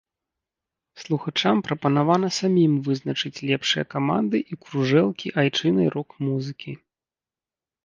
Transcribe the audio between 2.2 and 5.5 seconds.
самім вызначыць лепшыя каманды і кружэлкі